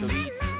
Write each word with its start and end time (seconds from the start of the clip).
the 0.00 0.08
beats. 0.08 0.55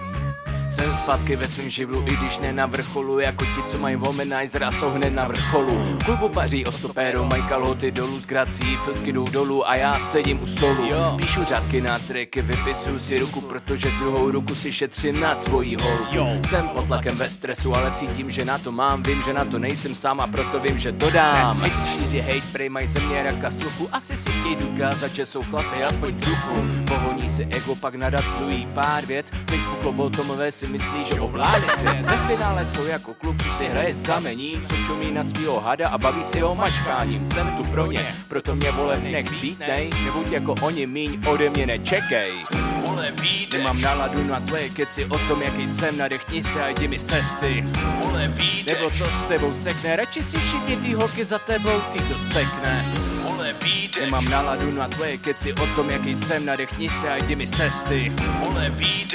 Jsem 0.77 0.95
zpátky 0.97 1.37
ve 1.37 1.49
svém 1.49 1.71
živlu, 1.71 2.05
i 2.07 2.17
když 2.17 2.39
ne 2.39 2.53
na 2.53 2.67
vrcholu, 2.67 3.19
jako 3.19 3.45
ti, 3.45 3.63
co 3.67 3.79
mají 3.79 3.97
womanizer 3.97 4.65
a 4.65 4.71
jsou 4.71 4.91
hned 4.91 5.11
na 5.11 5.29
vrcholu. 5.29 5.73
V 5.73 6.05
klubu 6.05 6.29
paří 6.29 6.67
o 6.67 6.73
stopéru, 6.73 7.25
mají 7.25 7.43
kalhoty 7.43 7.91
dolů 7.91 8.21
z 8.21 8.27
grací, 8.27 8.77
filcky 8.85 9.13
jdou 9.13 9.25
dolů 9.25 9.69
a 9.69 9.77
já 9.77 9.99
sedím 9.99 10.43
u 10.43 10.47
stolu. 10.47 10.89
Píšu 11.17 11.45
řádky 11.45 11.81
na 11.81 11.99
triky, 11.99 12.43
vypisuju 12.43 12.99
si 12.99 13.19
ruku, 13.19 13.41
protože 13.41 13.91
druhou 13.91 14.31
ruku 14.31 14.55
si 14.55 14.73
šetřím 14.73 15.21
na 15.21 15.35
tvojí 15.35 15.77
holku. 15.77 16.17
Jo. 16.17 16.29
Jsem 16.47 16.69
pod 16.69 16.87
tlakem 16.87 17.17
ve 17.17 17.31
stresu, 17.31 17.77
ale 17.77 17.91
cítím, 17.91 18.31
že 18.31 18.45
na 18.45 18.59
to 18.59 18.73
mám, 18.73 19.03
vím, 19.03 19.23
že 19.23 19.33
na 19.33 19.45
to 19.45 19.59
nejsem 19.59 19.95
sám 19.95 20.21
a 20.21 20.27
proto 20.27 20.61
vím, 20.61 20.79
že 20.79 20.93
to 20.93 21.11
dám. 21.11 21.61
Všichni 21.61 22.21
hate, 22.21 22.53
prej 22.53 22.69
mají 22.69 22.89
ze 22.89 23.01
mě 23.01 23.23
raka 23.23 23.51
sluchu, 23.51 23.89
asi 23.93 24.17
si 24.17 24.31
chtějí 24.31 24.57
dokázat, 24.57 25.15
že 25.15 25.27
jsou 25.27 25.43
chlapy, 25.43 25.85
aspoň 25.85 26.15
v 26.15 26.25
duchu. 26.27 26.55
Pohoní 26.89 27.29
si 27.29 27.45
ego, 27.45 27.75
pak 27.75 27.95
nadatlují 27.95 28.69
pár 28.75 29.07
věc, 29.07 29.27
Facebook 29.51 29.85
lobotomové 29.85 30.51
si 30.53 30.66
myslí, 30.67 31.05
že 31.05 31.21
ovládne 31.21 31.69
svět. 31.79 32.01
Ve 32.01 32.17
finále 32.17 32.65
jsou 32.65 32.87
jako 32.87 33.15
kluk, 33.15 33.43
co 33.43 33.51
si 33.51 33.67
hraje 33.67 33.95
s 33.95 34.03
kamením, 34.03 34.67
co 34.67 34.77
čumí 34.87 35.13
na 35.13 35.25
svýho 35.25 35.61
hada 35.61 35.89
a 35.89 35.99
baví 35.99 36.25
se 36.25 36.45
o 36.45 36.55
mačkáním. 36.55 37.27
Jsem 37.27 37.57
tu 37.57 37.65
pro 37.65 37.87
ně, 37.87 38.07
proto 38.29 38.57
mě 38.57 38.71
vole 38.71 39.01
nech 39.01 39.43
vítnej, 39.43 39.91
nebuď 40.05 40.33
jako 40.33 40.55
oni 40.63 40.87
míň, 40.87 41.23
ode 41.27 41.51
mě 41.51 41.67
nečekej. 41.67 42.33
Nemám 43.53 43.81
náladu 43.81 44.25
na 44.25 44.41
tvoje 44.41 44.69
keci 44.69 45.05
o 45.05 45.19
tom, 45.19 45.43
jaký 45.43 45.69
jsem, 45.69 45.99
nadechni 45.99 46.43
se 46.43 46.63
a 46.63 46.69
jdi 46.69 46.89
mi 46.89 46.99
z 46.99 47.05
cesty. 47.05 47.65
Nebo 48.67 48.91
to 48.91 49.05
s 49.05 49.25
tebou 49.25 49.55
sekne, 49.55 49.97
radši 49.97 50.23
si 50.23 50.39
všichni 50.39 50.77
ty 50.77 50.93
holky 50.93 51.25
za 51.25 51.39
tebou, 51.39 51.81
ty 51.93 51.99
to 51.99 52.19
sekne. 52.19 52.85
Nemám 54.01 54.25
náladu 54.25 54.71
na 54.71 54.89
tvoje 54.89 55.17
keci 55.17 55.53
o 55.53 55.67
tom, 55.67 55.91
jaký 55.91 56.17
jsem, 56.17 56.47
nadechni 56.47 56.91
se 56.91 57.11
a 57.11 57.17
jdi 57.17 57.37
mi 57.37 57.47
z 57.47 57.51
cesty. 57.51 58.13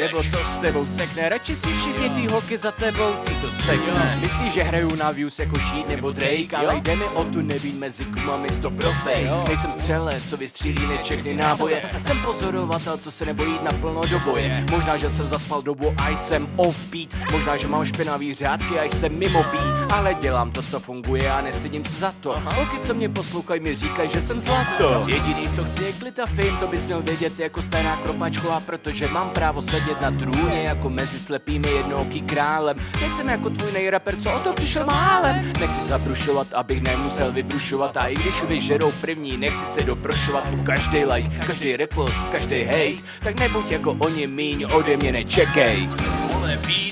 Nebo 0.02 0.24
to 0.24 0.44
s 0.54 0.58
tebou 0.58 0.86
sekne, 0.88 1.30
radši 1.30 1.56
si 1.56 1.74
všichni 1.74 2.10
ty 2.10 2.28
holky 2.28 2.58
za 2.58 2.72
tebou, 2.72 3.14
ty 3.24 3.34
to 3.42 3.52
sekne. 3.52 4.18
Myslíš, 4.22 4.54
že 4.54 4.64
hraju 4.64 4.96
na 4.96 5.12
views 5.12 5.40
jako 5.40 5.60
Sheet 5.60 5.90
nebo 5.90 6.12
Drake, 6.12 6.58
ale 6.58 6.80
jde 6.80 6.96
mi 6.96 7.04
o 7.04 7.24
tu 7.24 7.42
nebýt 7.42 7.76
mezi 7.80 8.06
kumami 8.06 8.50
sto 8.50 8.70
profej. 8.70 9.30
Nejsem 9.48 9.72
střelec, 9.72 10.30
co 10.30 10.38
vystřílí 10.38 10.88
nečekny 10.88 11.34
náboje. 11.34 11.82
Jsem 12.02 12.22
pozorovatel, 12.22 12.98
co 12.98 13.12
se 13.12 13.26
nebojí 13.26 13.52
jít 13.52 13.64
naplno 13.64 14.02
do 14.02 14.20
boje. 14.20 14.66
Možná, 14.72 14.98
že 14.98 15.10
jsem 15.10 15.28
zaspal 15.28 15.62
dobu 15.62 15.94
a 15.98 16.10
jsem 16.10 16.50
offbeat. 16.56 17.32
Možná, 17.32 17.58
že 17.58 17.68
mám 17.68 17.86
špinavý 17.86 18.34
řádky 18.36 18.80
a 18.80 18.84
jsem 18.84 19.20
mimo 19.20 19.44
beat. 19.44 19.92
Ale 19.92 20.14
dělám 20.14 20.52
to, 20.52 20.62
co 20.62 20.80
funguje 20.80 21.32
a 21.32 21.42
nestydím 21.42 21.86
se 21.86 22.00
za 22.00 22.14
to. 22.22 22.42
Holky, 22.56 22.80
co 22.80 22.94
mě 22.94 23.10
poslouchají, 23.10 23.62
mi 23.62 23.76
říkají, 23.76 24.10
že 24.10 24.22
jsem 24.22 24.31
zlato. 24.40 25.04
Jediný, 25.08 25.50
co 25.56 25.64
chci, 25.64 25.84
je 25.84 26.24
a 26.24 26.26
fame, 26.26 26.60
to 26.60 26.68
bys 26.68 26.86
měl 26.86 27.02
vědět 27.02 27.40
jako 27.40 27.62
stará 27.62 27.96
kropačková, 27.96 28.60
protože 28.60 29.08
mám 29.08 29.30
právo 29.30 29.62
sedět 29.62 30.02
na 30.02 30.12
trůně 30.12 30.64
jako 30.64 30.90
mezi 30.90 31.20
slepými 31.20 31.70
jednouký 31.70 32.22
králem. 32.22 32.78
Nejsem 33.00 33.30
jako 33.30 33.50
tvůj 33.50 33.72
nejraper, 33.72 34.16
co 34.16 34.34
o 34.34 34.40
to 34.40 34.54
přišel 34.54 34.86
málem. 34.86 35.54
Nechci 35.60 35.88
zabrušovat, 35.88 36.48
abych 36.54 36.82
nemusel 36.82 37.32
vybrušovat 37.32 37.98
a 37.98 38.08
i 38.08 38.14
když 38.14 38.44
vyžerou 38.44 38.92
první, 38.92 39.38
nechci 39.38 39.66
se 39.66 39.84
doprošovat 39.84 40.44
u 40.54 40.64
každý 40.64 41.06
like, 41.06 41.40
každý 41.48 41.76
repost, 41.76 42.28
každý 42.32 42.64
hate, 42.64 43.04
tak 43.24 43.40
nebuď 43.40 43.72
jako 43.72 43.92
oni 43.92 44.28
míň, 44.28 44.66
ode 44.72 44.98
mě 44.98 45.12
nečekej. 45.12 45.90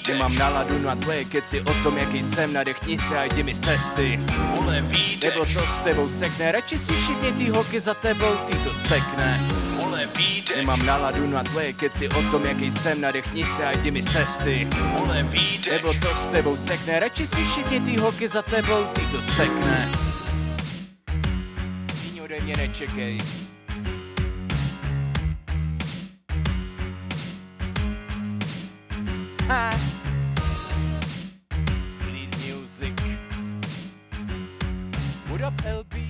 Nemám 0.08 0.36
náladu 0.36 0.80
na 0.80 0.96
tvoje 0.96 1.26
keci 1.26 1.62
o 1.62 1.74
tom, 1.84 1.98
jaký 1.98 2.24
jsem, 2.24 2.54
nadechni 2.54 2.98
se 2.98 3.18
a 3.18 3.24
jdi 3.24 3.44
mi 3.44 3.56
z 3.56 3.60
cesty. 3.60 4.20
Nebo 5.24 5.46
to 5.46 5.68
s 5.68 5.80
tebou 5.80 6.10
sekne, 6.10 6.52
radši 6.52 6.80
si 6.80 6.94
všichni 6.96 7.32
ty 7.32 7.50
holky 7.50 7.80
za 7.80 7.94
tebou, 7.94 8.36
ty 8.48 8.58
to 8.58 8.74
sekne. 8.74 9.42
Nemám 10.56 10.86
náladu 10.86 11.28
na 11.28 11.44
tvoje 11.44 11.74
keci 11.74 12.10
o 12.10 12.22
tom, 12.32 12.46
jaký 12.46 12.72
jsem, 12.72 13.02
nadechni 13.02 13.44
se 13.44 13.66
a 13.66 13.72
jdi 13.72 13.92
mi 13.92 14.02
z 14.02 14.12
cesty. 14.12 14.68
Nebo 15.72 15.94
to 15.94 16.16
s 16.16 16.28
tebou 16.28 16.58
sekne, 16.58 17.00
radši 17.00 17.28
si 17.28 17.44
všichni 17.44 17.80
ty 17.80 17.98
holky 17.98 18.28
za 18.28 18.42
tebou, 18.42 18.86
ty 18.94 19.02
to 19.02 19.22
sekne. 19.22 19.92
Míň 22.04 22.22
ode 22.22 22.40
mě 22.42 22.58
nečekej. 22.58 23.18
Bleed 32.06 32.30
music. 32.46 32.94
What 35.28 35.42
up, 35.42 35.58
LB? 35.64 36.09